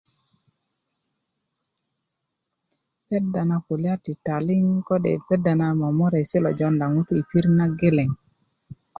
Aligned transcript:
peda 3.07 3.41
na 3.49 3.57
kulya 3.65 3.93
ti 4.03 4.13
taliŋ 4.25 4.65
kode 4.87 5.13
peda 5.27 5.51
na 5.59 5.67
momoresi 5.79 6.37
na 6.43 6.49
jonda 6.57 6.85
ŋutu 6.93 7.13
i 7.21 7.23
pirit 7.29 7.53
nageleŋ 7.59 8.09